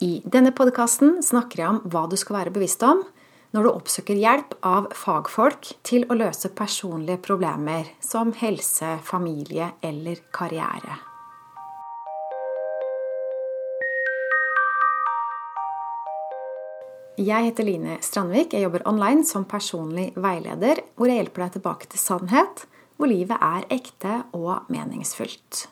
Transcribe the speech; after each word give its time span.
I 0.00 0.22
denne 0.24 0.48
podkasten 0.56 1.18
snakker 1.20 1.60
jeg 1.60 1.68
om 1.68 1.78
hva 1.92 2.06
du 2.08 2.14
skal 2.16 2.38
være 2.38 2.52
bevisst 2.54 2.80
om 2.86 3.02
når 3.52 3.66
du 3.66 3.68
oppsøker 3.68 4.16
hjelp 4.16 4.54
av 4.64 4.86
fagfolk 4.96 5.66
til 5.84 6.06
å 6.08 6.16
løse 6.16 6.48
personlige 6.56 7.20
problemer 7.20 7.90
som 8.00 8.30
helse, 8.40 8.94
familie 9.04 9.74
eller 9.84 10.22
karriere. 10.32 10.96
Jeg 17.20 17.50
heter 17.50 17.68
Line 17.68 17.98
Strandvik. 18.00 18.54
Jeg 18.56 18.64
jobber 18.64 18.86
online 18.88 19.26
som 19.28 19.44
personlig 19.44 20.14
veileder, 20.16 20.80
hvor 20.96 21.12
jeg 21.12 21.20
hjelper 21.20 21.44
deg 21.44 21.58
tilbake 21.58 21.90
til 21.92 22.00
sannhet, 22.00 22.64
hvor 22.96 23.12
livet 23.12 23.36
er 23.36 23.68
ekte 23.76 24.22
og 24.32 24.72
meningsfullt. 24.72 25.66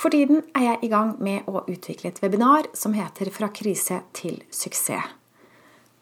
For 0.00 0.08
tiden 0.08 0.40
er 0.56 0.62
jeg 0.64 0.78
i 0.86 0.88
gang 0.88 1.10
med 1.20 1.48
å 1.50 1.60
utvikle 1.68 2.08
et 2.08 2.22
webinar 2.22 2.70
som 2.72 2.94
heter 2.96 3.28
'Fra 3.30 3.48
krise 3.48 4.00
til 4.14 4.42
suksess'. 4.50 5.10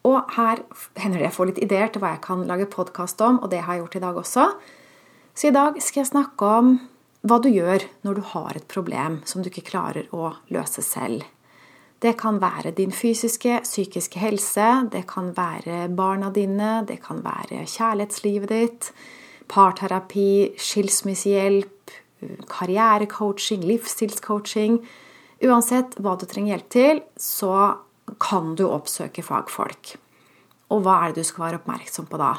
Og 0.05 0.23
her 0.31 0.63
hender 0.95 1.19
det 1.19 1.27
jeg 1.27 1.33
får 1.33 1.45
litt 1.45 1.63
ideer 1.63 1.87
til 1.91 2.01
hva 2.01 2.13
jeg 2.13 2.21
kan 2.21 2.47
lage 2.47 2.65
podkast 2.65 3.19
om, 3.21 3.39
og 3.43 3.49
det 3.51 3.59
har 3.61 3.73
jeg 3.73 3.83
gjort 3.83 3.95
i 3.95 3.99
dag 3.99 4.15
også. 4.15 4.53
Så 5.35 5.47
i 5.47 5.51
dag 5.51 5.81
skal 5.81 6.03
jeg 6.03 6.11
snakke 6.11 6.41
om 6.41 6.79
hva 7.27 7.41
du 7.41 7.49
gjør 7.49 7.83
når 8.05 8.15
du 8.15 8.21
har 8.21 8.55
et 8.55 8.67
problem 8.67 9.21
som 9.25 9.43
du 9.43 9.49
ikke 9.49 9.69
klarer 9.69 10.07
å 10.13 10.35
løse 10.49 10.81
selv. 10.81 11.23
Det 11.99 12.15
kan 12.17 12.39
være 12.39 12.71
din 12.71 12.91
fysiske, 12.91 13.59
psykiske 13.63 14.19
helse, 14.19 14.89
det 14.89 15.07
kan 15.07 15.33
være 15.35 15.93
barna 15.93 16.29
dine, 16.29 16.85
det 16.87 17.03
kan 17.03 17.21
være 17.21 17.67
kjærlighetslivet 17.67 18.47
ditt, 18.49 18.91
parterapi, 19.49 20.55
skilsmissehjelp, 20.55 21.78
karrierecoaching, 22.49 23.63
livsstilscoaching 23.67 24.81
Uansett 25.39 25.95
hva 26.03 26.17
du 26.19 26.25
trenger 26.27 26.57
hjelp 26.57 26.71
til, 26.73 27.01
så 27.15 27.79
kan 28.19 28.55
du 28.59 28.65
oppsøke 28.67 29.23
fagfolk. 29.23 29.93
Og 30.69 30.83
hva 30.83 30.97
er 30.99 31.13
det 31.13 31.23
du 31.23 31.29
skal 31.29 31.45
være 31.45 31.59
oppmerksom 31.61 32.09
på 32.09 32.19
da? 32.19 32.33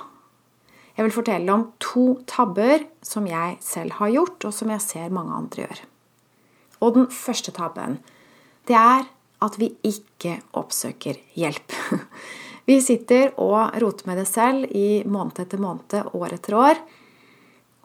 Jeg 0.98 1.06
vil 1.06 1.14
fortelle 1.14 1.54
om 1.54 1.64
to 1.80 2.04
tabber 2.28 2.84
som 3.06 3.24
jeg 3.30 3.56
selv 3.64 3.96
har 4.02 4.12
gjort, 4.12 4.44
og 4.44 4.52
som 4.52 4.72
jeg 4.74 4.84
ser 4.84 5.14
mange 5.16 5.32
andre 5.38 5.64
gjør. 5.64 5.80
Og 6.84 6.98
den 6.98 7.08
første 7.14 7.54
tabben, 7.56 7.96
det 8.68 8.76
er 8.76 9.08
at 9.40 9.56
vi 9.56 9.70
ikke 9.86 10.36
oppsøker 10.60 11.16
hjelp. 11.38 11.72
Vi 12.68 12.76
sitter 12.84 13.32
og 13.40 13.72
roter 13.82 14.06
med 14.06 14.20
det 14.20 14.26
selv 14.28 14.68
i 14.76 15.00
måned 15.08 15.40
etter 15.42 15.58
måned, 15.58 16.12
år 16.14 16.34
etter 16.36 16.54
år. 16.54 16.82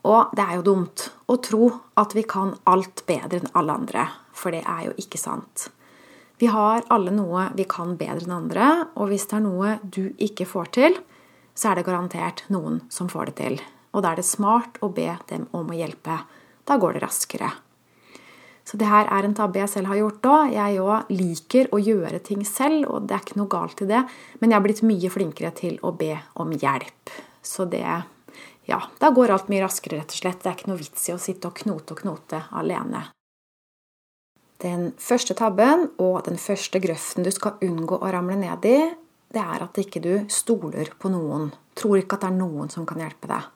Og 0.06 0.36
det 0.38 0.44
er 0.46 0.60
jo 0.60 0.68
dumt 0.68 1.08
å 1.32 1.40
tro 1.42 1.72
at 1.98 2.14
vi 2.14 2.26
kan 2.30 2.54
alt 2.70 3.06
bedre 3.10 3.42
enn 3.42 3.54
alle 3.58 3.80
andre, 3.80 4.06
for 4.38 4.54
det 4.54 4.62
er 4.62 4.90
jo 4.90 4.96
ikke 5.02 5.22
sant. 5.22 5.70
Vi 6.38 6.50
har 6.52 6.84
alle 6.92 7.14
noe 7.16 7.48
vi 7.56 7.66
kan 7.70 7.96
bedre 7.98 8.28
enn 8.28 8.36
andre, 8.36 8.70
og 9.00 9.10
hvis 9.10 9.26
det 9.32 9.40
er 9.40 9.46
noe 9.46 9.78
du 9.82 10.04
ikke 10.22 10.48
får 10.50 10.72
til, 10.78 10.98
så 11.56 11.72
er 11.72 11.80
det 11.80 11.88
garantert 11.88 12.44
noen 12.52 12.82
som 12.92 13.10
får 13.10 13.32
det 13.32 13.36
til. 13.40 13.60
Og 13.96 14.04
da 14.04 14.12
er 14.12 14.20
det 14.20 14.28
smart 14.28 14.78
å 14.84 14.92
be 14.94 15.14
dem 15.32 15.48
om 15.56 15.72
å 15.72 15.78
hjelpe. 15.78 16.20
Da 16.68 16.78
går 16.78 16.98
det 16.98 17.06
raskere. 17.06 17.54
Så 18.66 18.80
det 18.82 18.90
her 18.90 19.08
er 19.14 19.28
en 19.28 19.36
tabbe 19.38 19.62
jeg 19.62 19.72
selv 19.72 19.92
har 19.92 20.00
gjort 20.02 20.28
òg. 20.28 20.54
Jeg 20.56 20.82
òg 20.82 21.12
liker 21.14 21.70
å 21.72 21.80
gjøre 21.80 22.20
ting 22.26 22.42
selv, 22.50 22.90
og 22.90 23.06
det 23.08 23.16
er 23.16 23.24
ikke 23.24 23.40
noe 23.40 23.52
galt 23.54 23.86
i 23.86 23.90
det, 23.90 24.02
men 24.42 24.52
jeg 24.52 24.58
har 24.58 24.66
blitt 24.66 24.84
mye 24.90 25.12
flinkere 25.14 25.54
til 25.56 25.78
å 25.86 25.94
be 25.96 26.12
om 26.42 26.52
hjelp. 26.52 27.14
Så 27.46 27.70
det 27.70 27.86
ja, 28.66 28.82
da 29.00 29.12
går 29.14 29.34
alt 29.34 29.52
mye 29.52 29.64
raskere, 29.64 30.00
rett 30.02 30.14
og 30.14 30.22
slett. 30.22 30.42
Det 30.42 30.50
er 30.50 30.58
ikke 30.58 30.72
noe 30.72 30.82
vits 30.82 31.10
i 31.10 31.14
å 31.14 31.22
sitte 31.22 31.50
og 31.50 31.58
knote 31.62 31.96
og 31.96 32.02
knote 32.02 32.42
alene. 32.58 33.04
Den 34.64 34.94
første 35.02 35.36
tabben 35.38 35.90
og 36.02 36.24
den 36.26 36.40
første 36.42 36.80
grøften 36.82 37.26
du 37.26 37.32
skal 37.34 37.60
unngå 37.66 38.00
å 38.00 38.12
ramle 38.14 38.38
ned 38.40 38.66
i, 38.70 38.80
det 39.36 39.42
er 39.42 39.66
at 39.66 39.78
ikke 39.82 40.00
du 40.02 40.14
stoler 40.32 40.94
på 40.98 41.12
noen, 41.12 41.50
tror 41.76 42.00
ikke 42.00 42.18
at 42.18 42.24
det 42.24 42.32
er 42.32 42.40
noen 42.40 42.72
som 42.72 42.88
kan 42.88 43.02
hjelpe 43.04 43.30
deg. 43.30 43.52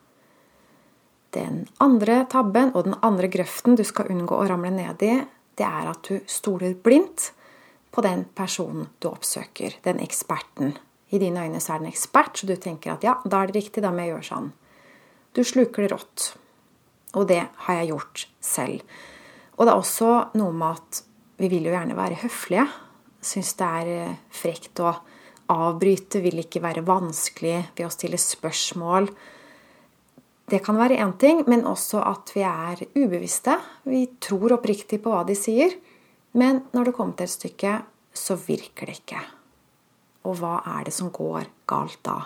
Den 1.34 1.64
andre 1.80 2.24
tabben 2.30 2.74
og 2.74 2.88
den 2.90 2.98
andre 3.06 3.30
grøften 3.32 3.78
du 3.78 3.86
skal 3.88 4.10
unngå 4.12 4.36
å 4.36 4.48
ramle 4.50 4.74
ned 4.76 5.06
i, 5.06 5.14
det 5.56 5.66
er 5.66 5.90
at 5.92 6.10
du 6.10 6.20
stoler 6.28 6.76
blindt 6.76 7.32
på 7.94 8.04
den 8.06 8.26
personen 8.36 8.90
du 9.00 9.10
oppsøker, 9.12 9.80
den 9.86 10.02
eksperten. 10.04 10.76
I 11.10 11.22
dine 11.22 11.46
øyne 11.46 11.62
så 11.62 11.74
er 11.74 11.82
det 11.82 11.88
en 11.88 11.94
ekspert, 11.94 12.38
så 12.38 12.50
du 12.50 12.56
tenker 12.60 12.94
at 12.94 13.06
ja, 13.06 13.16
da 13.26 13.42
er 13.42 13.50
det 13.50 13.62
riktig, 13.62 13.84
da 13.86 13.94
må 13.94 14.04
jeg 14.04 14.14
gjøre 14.14 14.28
sånn. 14.30 14.50
Du 15.36 15.44
sluker 15.46 15.86
det 15.86 15.94
rått. 15.94 16.32
Og 17.18 17.28
det 17.30 17.42
har 17.66 17.80
jeg 17.80 17.92
gjort 17.92 18.26
selv. 18.44 18.84
Og 19.58 19.66
det 19.66 19.74
er 19.74 19.82
også 19.82 20.12
noe 20.40 20.56
med 20.56 20.78
at 20.78 21.02
vi 21.40 21.50
vil 21.52 21.68
jo 21.68 21.74
gjerne 21.74 21.98
være 21.98 22.22
høflige. 22.24 22.68
Syns 23.24 23.54
det 23.60 23.68
er 23.82 23.92
eh, 23.94 24.20
frekt 24.32 24.80
å 24.84 24.94
avbryte, 25.50 26.22
vil 26.24 26.42
ikke 26.44 26.62
være 26.64 26.86
vanskelig 26.88 27.58
ved 27.76 27.86
å 27.88 27.92
stille 27.94 28.20
spørsmål. 28.22 29.10
Det 30.50 30.62
kan 30.66 30.80
være 30.80 30.98
én 31.04 31.14
ting, 31.22 31.44
men 31.50 31.68
også 31.68 32.02
at 32.06 32.32
vi 32.34 32.44
er 32.46 32.82
ubevisste. 32.96 33.58
Vi 33.86 34.06
tror 34.22 34.58
oppriktig 34.58 35.02
på 35.04 35.14
hva 35.14 35.26
de 35.28 35.36
sier, 35.38 35.76
men 36.38 36.64
når 36.74 36.90
det 36.90 36.96
kommer 36.98 37.18
til 37.18 37.30
et 37.30 37.36
stykke, 37.36 37.76
så 38.14 38.38
virker 38.40 38.90
det 38.90 39.00
ikke. 39.02 39.22
Og 40.26 40.40
hva 40.42 40.60
er 40.78 40.88
det 40.88 40.96
som 40.96 41.12
går 41.14 41.50
galt 41.70 42.02
da? 42.06 42.20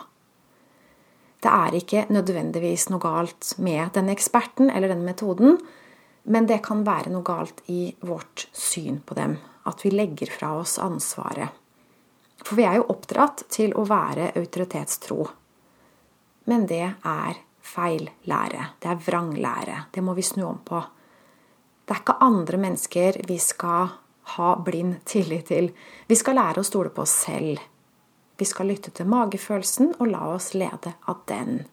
Det 1.44 1.52
er 1.52 1.76
ikke 1.76 2.06
nødvendigvis 2.14 2.88
noe 2.92 3.04
galt 3.04 3.56
med 3.60 3.92
denne 3.98 4.14
eksperten 4.16 4.70
eller 4.72 4.94
denne 4.94 5.08
metoden, 5.10 5.58
men 6.24 6.48
det 6.48 6.62
kan 6.64 6.86
være 6.88 7.12
noe 7.12 7.26
galt 7.28 7.60
i 7.68 7.90
vårt 8.08 8.46
syn 8.56 9.02
på 9.04 9.18
dem. 9.18 9.36
At 9.68 9.84
vi 9.84 9.92
legger 9.92 10.32
fra 10.32 10.54
oss 10.60 10.78
ansvaret. 10.80 11.52
For 12.44 12.60
vi 12.60 12.66
er 12.68 12.80
jo 12.80 12.88
oppdratt 12.92 13.46
til 13.52 13.76
å 13.80 13.86
være 13.88 14.32
autoritetstro. 14.40 15.26
Men 16.52 16.66
det 16.68 16.84
er 16.84 17.40
feil 17.64 18.10
lære. 18.28 18.70
Det 18.80 18.92
er 18.92 19.04
vranglære. 19.04 19.78
Det 19.92 20.04
må 20.04 20.16
vi 20.16 20.26
snu 20.28 20.44
om 20.48 20.60
på. 20.64 20.80
Det 21.84 21.96
er 21.96 22.02
ikke 22.04 22.20
andre 22.24 22.60
mennesker 22.60 23.20
vi 23.28 23.38
skal 23.40 23.92
ha 24.36 24.50
blind 24.64 25.02
tillit 25.08 25.50
til. 25.52 25.70
Vi 26.08 26.16
skal 26.20 26.40
lære 26.40 26.64
å 26.64 26.68
stole 26.68 26.92
på 26.92 27.04
oss 27.04 27.16
selv. 27.26 27.60
Vi 28.38 28.46
skal 28.50 28.72
lytte 28.72 28.92
til 28.92 29.10
magefølelsen 29.10 29.94
og 30.00 30.10
la 30.10 30.26
oss 30.34 30.54
lede 30.58 30.96
av 31.10 31.22
den. 31.30 31.64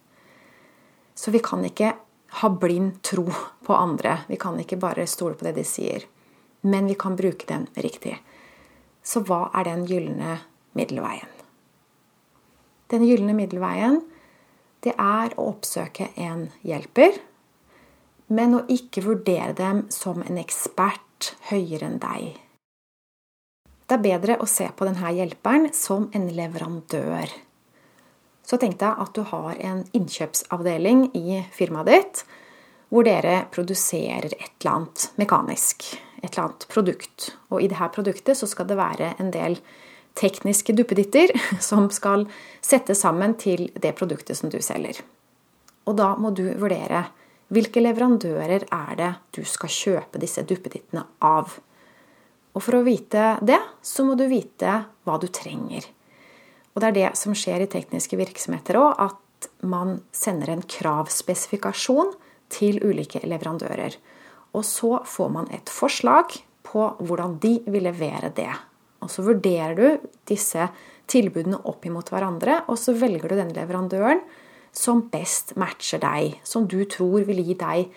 Så 1.15 1.33
vi 1.33 1.41
kan 1.45 1.65
ikke 1.65 1.95
ha 2.41 2.49
blind 2.49 3.01
tro 3.03 3.27
på 3.67 3.75
andre. 3.75 4.21
Vi 4.29 4.37
kan 4.37 4.59
ikke 4.61 4.79
bare 4.81 5.07
stole 5.11 5.35
på 5.35 5.49
det 5.49 5.57
de 5.59 5.65
sier. 5.67 6.07
Men 6.61 6.87
vi 6.87 6.95
kan 6.95 7.17
bruke 7.17 7.49
den 7.49 7.67
riktig. 7.75 8.19
Så 9.03 9.25
hva 9.25 9.49
er 9.57 9.65
den 9.67 9.87
gylne 9.89 10.39
middelveien? 10.77 11.29
Den 12.91 13.07
gylne 13.07 13.35
middelveien, 13.39 14.01
det 14.85 14.97
er 14.99 15.35
å 15.39 15.47
oppsøke 15.53 16.11
en 16.19 16.49
hjelper, 16.67 17.21
men 18.31 18.57
å 18.57 18.65
ikke 18.71 19.05
vurdere 19.05 19.55
dem 19.57 19.85
som 19.95 20.23
en 20.27 20.39
ekspert 20.41 21.33
høyere 21.51 21.87
enn 21.87 22.01
deg. 22.03 22.41
Det 23.91 23.97
er 23.97 24.03
bedre 24.05 24.35
å 24.39 24.47
se 24.47 24.69
på 24.71 24.87
denne 24.87 25.09
hjelperen 25.17 25.65
som 25.75 26.05
en 26.15 26.29
leverandør. 26.31 27.33
Så 28.47 28.55
tenk 28.63 28.77
deg 28.79 29.01
at 29.03 29.17
du 29.17 29.25
har 29.27 29.57
en 29.59 29.81
innkjøpsavdeling 29.99 31.09
i 31.19 31.41
firmaet 31.51 31.89
ditt 31.91 32.21
hvor 32.91 33.03
dere 33.07 33.49
produserer 33.51 34.29
et 34.31 34.53
eller 34.61 34.77
annet 34.77 35.07
mekanisk. 35.19 35.89
Et 36.23 36.29
eller 36.29 36.45
annet 36.45 36.67
produkt. 36.71 37.33
Og 37.51 37.65
i 37.65 37.71
dette 37.73 37.89
produktet 37.97 38.39
så 38.39 38.47
skal 38.47 38.69
det 38.71 38.77
være 38.79 39.09
en 39.23 39.33
del 39.35 39.57
tekniske 40.19 40.77
duppeditter 40.79 41.35
som 41.71 41.89
skal 41.91 42.29
settes 42.63 43.03
sammen 43.03 43.35
til 43.43 43.73
det 43.75 43.97
produktet 43.99 44.39
som 44.39 44.53
du 44.55 44.61
selger. 44.63 45.03
Og 45.91 45.99
da 45.99 46.13
må 46.15 46.31
du 46.31 46.45
vurdere 46.61 47.09
hvilke 47.51 47.83
leverandører 47.83 48.69
er 48.71 48.95
det 49.03 49.11
du 49.35 49.43
skal 49.43 49.75
kjøpe 49.75 50.23
disse 50.23 50.47
duppedittene 50.47 51.03
av. 51.27 51.59
Og 52.55 52.65
for 52.65 52.81
å 52.81 52.85
vite 52.87 53.37
det, 53.47 53.61
så 53.83 54.05
må 54.07 54.17
du 54.19 54.27
vite 54.31 54.81
hva 55.07 55.17
du 55.23 55.29
trenger. 55.31 55.87
Og 56.75 56.83
det 56.83 56.91
er 56.91 56.97
det 56.97 57.11
som 57.19 57.35
skjer 57.37 57.65
i 57.65 57.71
tekniske 57.71 58.19
virksomheter 58.19 58.79
òg, 58.81 58.95
at 58.99 59.51
man 59.67 60.01
sender 60.15 60.53
en 60.53 60.65
kravspesifikasjon 60.67 62.13
til 62.53 62.81
ulike 62.83 63.23
leverandører. 63.25 63.97
Og 64.57 64.67
så 64.67 64.99
får 65.07 65.31
man 65.33 65.51
et 65.55 65.71
forslag 65.71 66.35
på 66.67 66.87
hvordan 66.99 67.39
de 67.43 67.57
vil 67.71 67.87
levere 67.87 68.33
det. 68.35 68.51
Og 69.01 69.11
så 69.11 69.25
vurderer 69.25 69.77
du 69.79 70.09
disse 70.29 70.69
tilbudene 71.11 71.63
opp 71.71 71.87
imot 71.89 72.11
hverandre, 72.13 72.63
og 72.69 72.79
så 72.79 72.95
velger 72.99 73.31
du 73.31 73.39
den 73.39 73.55
leverandøren 73.57 74.23
som 74.77 75.07
best 75.11 75.57
matcher 75.59 76.03
deg, 76.03 76.39
som 76.47 76.69
du 76.71 76.83
tror 76.91 77.25
vil 77.27 77.43
gi 77.43 77.57
deg 77.59 77.89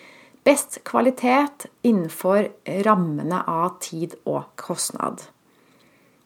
Best 0.44 0.78
kvalitet 0.84 1.66
innenfor 1.82 2.48
rammene 2.84 3.38
av 3.48 3.78
tid 3.80 4.14
og 4.28 4.50
kostnad. 4.60 5.22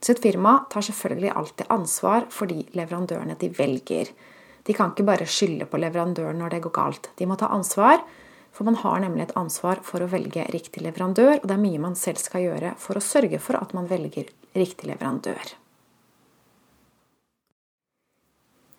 Så 0.03 0.15
et 0.15 0.23
firma 0.23 0.56
tar 0.70 0.82
selvfølgelig 0.87 1.31
alltid 1.38 1.70
ansvar 1.75 2.26
for 2.35 2.50
de 2.50 2.65
leverandørene 2.75 3.37
de 3.38 3.50
velger. 3.55 4.11
De 4.67 4.75
kan 4.75 4.91
ikke 4.91 5.06
bare 5.06 5.26
skylde 5.26 5.69
på 5.70 5.79
leverandøren 5.79 6.38
når 6.43 6.56
det 6.56 6.65
går 6.67 6.75
galt. 6.75 7.11
De 7.19 7.31
må 7.31 7.38
ta 7.38 7.50
ansvar 7.55 8.03
For 8.59 8.65
man 8.65 8.79
har 8.81 8.99
nemlig 8.99 9.23
et 9.23 9.37
ansvar 9.38 9.79
for 9.87 10.03
å 10.03 10.09
velge 10.11 10.43
riktig 10.50 10.82
leverandør, 10.82 11.37
og 11.38 11.44
det 11.47 11.55
er 11.55 11.62
mye 11.62 11.79
man 11.79 11.94
selv 11.94 12.19
skal 12.19 12.43
gjøre 12.43 12.73
for 12.81 12.99
å 12.99 13.05
sørge 13.05 13.38
for 13.38 13.55
at 13.55 13.75
man 13.76 13.87
velger 13.87 14.32
riktig 14.56 14.88
leverandør. 14.88 15.53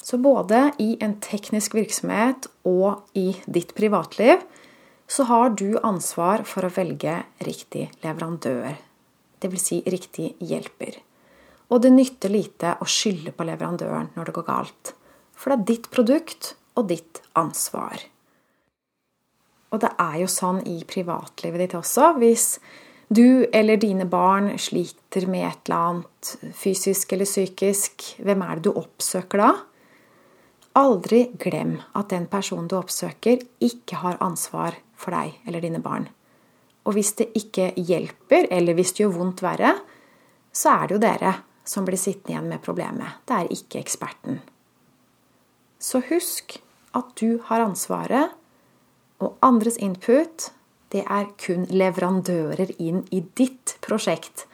Så 0.03 0.17
både 0.17 0.71
i 0.81 0.97
en 1.05 1.13
teknisk 1.21 1.77
virksomhet 1.77 2.49
og 2.67 3.05
i 3.15 3.37
ditt 3.45 3.75
privatliv 3.77 4.41
så 5.09 5.25
har 5.25 5.55
du 5.57 5.79
ansvar 5.81 6.43
for 6.45 6.67
å 6.67 6.73
velge 6.73 7.15
riktig 7.45 7.87
leverandør, 8.03 8.75
dvs. 9.41 9.63
Si 9.65 9.79
riktig 9.89 10.35
hjelper. 10.45 10.99
Og 11.69 11.81
det 11.81 11.91
nytter 11.93 12.33
lite 12.33 12.75
å 12.81 12.87
skylde 12.89 13.33
på 13.33 13.47
leverandøren 13.47 14.11
når 14.15 14.29
det 14.29 14.35
går 14.37 14.47
galt, 14.47 14.93
for 15.33 15.51
det 15.51 15.57
er 15.57 15.67
ditt 15.71 15.89
produkt 15.93 16.53
og 16.77 16.89
ditt 16.91 17.21
ansvar. 17.39 18.03
Og 19.69 19.81
det 19.81 19.91
er 20.01 20.21
jo 20.23 20.29
sånn 20.29 20.61
i 20.69 20.79
privatlivet 20.89 21.61
ditt 21.63 21.75
også. 21.77 22.13
Hvis 22.21 22.59
du 23.09 23.45
eller 23.53 23.81
dine 23.81 24.05
barn 24.09 24.51
sliter 24.61 25.25
med 25.29 25.47
et 25.47 25.69
eller 25.69 25.89
annet 25.89 26.53
fysisk 26.57 27.13
eller 27.13 27.29
psykisk, 27.29 28.05
hvem 28.21 28.45
er 28.45 28.57
det 28.57 28.69
du 28.69 28.77
oppsøker 28.77 29.41
da? 29.41 29.51
Aldri 30.79 31.25
glem 31.41 31.75
at 31.97 32.13
den 32.13 32.29
personen 32.31 32.69
du 32.71 32.77
oppsøker, 32.79 33.41
ikke 33.59 33.99
har 34.03 34.21
ansvar 34.23 34.77
for 34.99 35.15
deg 35.15 35.35
eller 35.47 35.63
dine 35.65 35.81
barn. 35.83 36.07
Og 36.87 36.95
hvis 36.95 37.11
det 37.19 37.31
ikke 37.35 37.73
hjelper, 37.75 38.47
eller 38.53 38.77
hvis 38.77 38.93
det 38.95 39.03
gjør 39.03 39.17
vondt 39.17 39.43
verre, 39.43 39.73
så 40.55 40.77
er 40.77 40.87
det 40.87 40.95
jo 40.95 41.01
dere 41.03 41.33
som 41.67 41.85
blir 41.85 41.99
sittende 41.99 42.33
igjen 42.33 42.49
med 42.49 42.63
problemet. 42.65 43.19
Det 43.27 43.35
er 43.35 43.51
ikke 43.53 43.81
eksperten. 43.83 44.39
Så 45.79 46.01
husk 46.09 46.57
at 46.97 47.11
du 47.19 47.39
har 47.49 47.63
ansvaret 47.63 48.33
og 49.19 49.35
andres 49.45 49.77
input, 49.77 50.49
det 50.89 51.03
er 51.05 51.29
kun 51.37 51.67
leverandører 51.69 52.71
inn 52.81 53.03
i 53.13 53.21
ditt 53.37 53.75
prosjekt. 53.85 54.47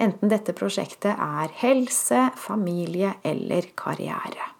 Enten 0.00 0.30
dette 0.32 0.54
prosjektet 0.56 1.12
er 1.18 1.52
helse, 1.60 2.30
familie 2.40 3.16
eller 3.28 3.68
karriere. 3.76 4.52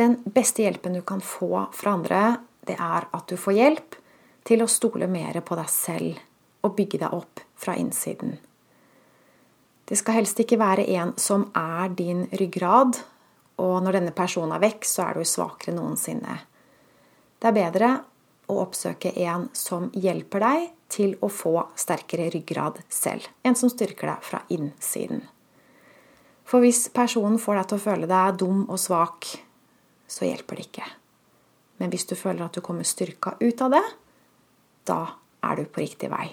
Den 0.00 0.16
beste 0.24 0.64
hjelpen 0.64 0.94
du 0.96 1.02
kan 1.04 1.20
få 1.20 1.66
fra 1.76 1.92
andre, 1.98 2.20
det 2.64 2.78
er 2.80 3.04
at 3.12 3.26
du 3.28 3.36
får 3.36 3.56
hjelp 3.58 3.96
til 4.48 4.62
å 4.64 4.68
stole 4.70 5.04
mer 5.10 5.36
på 5.44 5.58
deg 5.58 5.68
selv 5.68 6.20
og 6.64 6.76
bygge 6.78 7.02
deg 7.02 7.16
opp 7.16 7.42
fra 7.60 7.74
innsiden. 7.76 8.38
Det 9.84 9.98
skal 9.98 10.20
helst 10.20 10.40
ikke 10.40 10.60
være 10.60 10.86
en 10.96 11.12
som 11.20 11.48
er 11.58 11.90
din 11.98 12.22
ryggrad, 12.32 13.00
og 13.60 13.74
når 13.84 13.98
denne 13.98 14.14
personen 14.16 14.54
er 14.56 14.62
vekk, 14.62 14.86
så 14.88 15.08
er 15.08 15.18
du 15.18 15.28
svakere 15.28 15.74
noensinne. 15.76 16.38
Det 17.40 17.50
er 17.50 17.58
bedre 17.58 17.90
å 18.48 18.56
oppsøke 18.62 19.12
en 19.26 19.48
som 19.52 19.90
hjelper 19.92 20.44
deg 20.46 20.70
til 20.90 21.16
å 21.20 21.28
få 21.28 21.56
sterkere 21.76 22.30
ryggrad 22.32 22.80
selv. 22.88 23.28
En 23.44 23.58
som 23.58 23.68
styrker 23.72 24.14
deg 24.14 24.24
fra 24.30 24.40
innsiden. 24.48 25.26
For 26.48 26.64
hvis 26.64 26.88
personen 26.94 27.38
får 27.38 27.60
deg 27.60 27.68
til 27.68 27.80
å 27.80 27.84
føle 27.84 28.10
deg 28.10 28.40
dum 28.40 28.64
og 28.64 28.80
svak, 28.80 29.28
så 30.10 30.26
hjelper 30.26 30.58
det 30.58 30.68
ikke. 30.68 30.90
Men 31.80 31.92
hvis 31.92 32.08
du 32.10 32.16
føler 32.18 32.44
at 32.44 32.56
du 32.58 32.64
kommer 32.64 32.86
styrka 32.86 33.36
ut 33.40 33.62
av 33.64 33.74
det, 33.76 33.86
da 34.90 35.00
er 35.46 35.60
du 35.60 35.68
på 35.70 35.84
riktig 35.84 36.10
vei. 36.12 36.26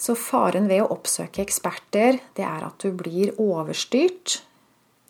Så 0.00 0.16
faren 0.16 0.68
ved 0.68 0.82
å 0.82 0.92
oppsøke 0.94 1.42
eksperter, 1.44 2.18
det 2.36 2.44
er 2.44 2.64
at 2.64 2.80
du 2.80 2.92
blir 2.96 3.36
overstyrt 3.40 4.40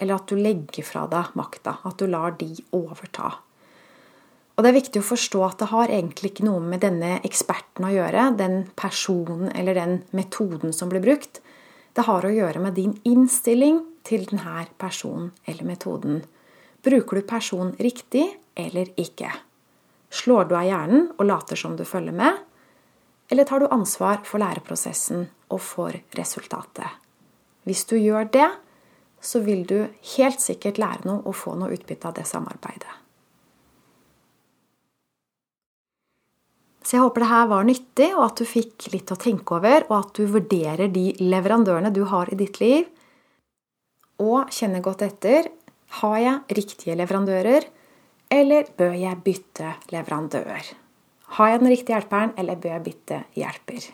eller 0.00 0.16
at 0.16 0.32
du 0.32 0.38
legger 0.40 0.86
fra 0.86 1.04
deg 1.10 1.34
makta. 1.38 1.76
At 1.86 2.00
du 2.00 2.08
lar 2.08 2.34
de 2.40 2.54
overta. 2.74 3.34
Og 4.56 4.64
Det 4.64 4.70
er 4.70 4.76
viktig 4.76 5.00
å 5.00 5.08
forstå 5.08 5.40
at 5.44 5.60
det 5.60 5.68
har 5.70 5.92
egentlig 5.92 6.32
ikke 6.32 6.44
noe 6.44 6.60
med 6.60 6.82
denne 6.84 7.14
eksperten 7.24 7.86
å 7.86 7.92
gjøre, 7.94 8.26
den 8.36 8.56
personen 8.76 9.48
eller 9.56 9.76
den 9.76 9.94
metoden 10.16 10.74
som 10.76 10.90
blir 10.92 11.04
brukt. 11.04 11.40
Det 11.96 12.04
har 12.04 12.26
å 12.26 12.32
gjøre 12.32 12.60
med 12.60 12.76
din 12.76 12.92
innstilling 13.08 13.80
til 14.06 14.26
denne 14.30 14.66
personen 14.80 15.30
eller 15.46 15.66
metoden. 15.68 16.22
Bruker 16.84 17.20
du 17.20 17.26
personen 17.28 17.74
riktig 17.78 18.26
eller 18.58 18.92
ikke? 19.00 19.32
Slår 20.10 20.48
du 20.50 20.56
av 20.58 20.66
hjernen 20.66 21.10
og 21.16 21.26
later 21.28 21.58
som 21.58 21.76
du 21.78 21.84
følger 21.86 22.16
med? 22.16 22.38
Eller 23.30 23.46
tar 23.46 23.62
du 23.62 23.68
ansvar 23.70 24.24
for 24.26 24.42
læreprosessen 24.42 25.28
og 25.52 25.60
for 25.62 25.94
resultatet? 26.18 26.88
Hvis 27.68 27.84
du 27.86 27.94
gjør 28.00 28.26
det, 28.32 28.48
så 29.20 29.42
vil 29.44 29.66
du 29.68 29.84
helt 30.16 30.40
sikkert 30.40 30.80
lære 30.80 31.06
noe 31.06 31.22
og 31.28 31.36
få 31.36 31.54
noe 31.60 31.76
utbytte 31.76 32.08
av 32.08 32.16
det 32.16 32.26
samarbeidet. 32.26 32.96
Så 36.80 36.96
jeg 36.96 37.04
håper 37.04 37.22
det 37.22 37.30
her 37.30 37.48
var 37.50 37.66
nyttig, 37.68 38.06
og 38.16 38.22
at 38.24 38.40
du 38.40 38.48
fikk 38.48 38.88
litt 38.94 39.12
å 39.12 39.18
tenke 39.20 39.58
over, 39.60 39.84
og 39.90 39.96
at 39.98 40.16
du 40.16 40.24
vurderer 40.32 40.88
de 40.90 41.12
leverandørene 41.20 41.92
du 41.94 42.02
har 42.08 42.32
i 42.32 42.38
ditt 42.40 42.56
liv, 42.58 42.88
og 44.20 44.52
kjenner 44.54 44.84
godt 44.84 45.06
etter 45.08 45.50
har 46.00 46.18
jeg 46.22 46.58
riktige 46.60 46.94
leverandører, 46.98 47.64
eller 48.30 48.68
bør 48.78 48.92
jeg 48.94 49.22
bytte 49.26 49.72
leverandør? 49.90 50.68
Har 51.36 51.48
jeg 51.50 51.62
den 51.62 51.72
riktige 51.72 51.96
hjelperen, 51.96 52.36
eller 52.38 52.58
bør 52.58 52.76
jeg 52.76 52.84
bytte 52.86 53.24
hjelper? 53.38 53.88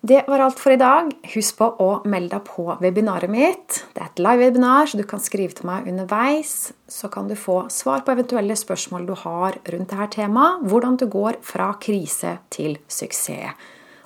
Det 0.00 0.22
var 0.28 0.40
alt 0.40 0.60
for 0.60 0.72
i 0.72 0.78
dag. 0.80 1.10
Husk 1.34 1.58
på 1.58 1.66
å 1.84 1.88
melde 2.08 2.38
deg 2.38 2.46
på 2.48 2.64
webinaret 2.80 3.28
mitt. 3.28 3.82
Det 3.92 4.00
er 4.00 4.08
et 4.08 4.22
live-webinar, 4.24 4.88
så 4.88 4.96
du 4.96 5.04
kan 5.08 5.20
skrive 5.20 5.52
til 5.56 5.68
meg 5.68 5.90
underveis. 5.92 6.72
Så 6.88 7.10
kan 7.12 7.28
du 7.28 7.36
få 7.36 7.66
svar 7.72 8.00
på 8.06 8.14
eventuelle 8.16 8.56
spørsmål 8.56 9.04
du 9.10 9.12
har 9.26 9.60
rundt 9.60 9.92
dette 9.92 10.08
temaet. 10.16 10.64
Hvordan 10.72 10.96
du 10.96 11.04
går 11.04 11.42
fra 11.44 11.74
krise 11.84 12.38
til 12.48 12.78
suksess. 12.88 13.52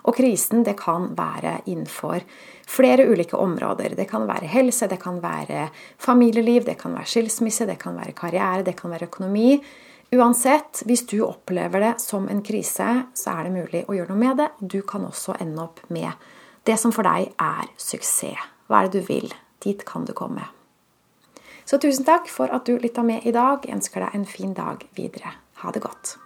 Og 0.05 0.17
krisen 0.17 0.65
det 0.67 0.77
kan 0.77 1.11
være 1.17 1.63
innenfor 1.71 2.21
flere 2.69 3.07
ulike 3.09 3.39
områder. 3.41 3.97
Det 3.97 4.07
kan 4.11 4.27
være 4.29 4.51
helse, 4.53 4.89
det 4.89 5.01
kan 5.03 5.23
være 5.23 5.69
familieliv, 5.99 6.65
det 6.65 6.77
kan 6.81 6.93
være 6.97 7.09
skilsmisse, 7.09 7.67
det 7.67 7.79
kan 7.81 7.97
være 7.97 8.17
karriere, 8.17 8.65
det 8.67 8.77
kan 8.77 8.93
være 8.93 9.09
økonomi. 9.09 9.59
Uansett, 10.15 10.85
hvis 10.87 11.07
du 11.11 11.25
opplever 11.25 11.81
det 11.81 11.95
som 12.05 12.29
en 12.29 12.43
krise, 12.45 12.89
så 13.17 13.33
er 13.33 13.47
det 13.47 13.55
mulig 13.55 13.85
å 13.89 13.97
gjøre 13.97 14.13
noe 14.13 14.21
med 14.21 14.43
det. 14.43 14.51
Du 14.61 14.83
kan 14.87 15.07
også 15.09 15.39
ende 15.41 15.65
opp 15.65 15.81
med 15.89 16.13
det 16.69 16.77
som 16.81 16.93
for 16.95 17.07
deg 17.09 17.33
er 17.41 17.71
suksess. 17.81 18.51
Hva 18.69 18.83
er 18.83 18.89
det 18.89 19.01
du 19.01 19.09
vil? 19.09 19.33
Dit 19.65 19.85
kan 19.89 20.05
du 20.05 20.13
komme. 20.17 20.45
Så 21.65 21.81
tusen 21.81 22.05
takk 22.05 22.29
for 22.29 22.53
at 22.53 22.69
du 22.69 22.77
lytta 22.77 23.03
med 23.05 23.25
i 23.25 23.33
dag. 23.33 23.65
Jeg 23.65 23.81
ønsker 23.81 24.05
deg 24.05 24.17
en 24.17 24.29
fin 24.29 24.53
dag 24.57 24.85
videre. 24.97 25.33
Ha 25.65 25.73
det 25.73 25.85
godt. 25.85 26.19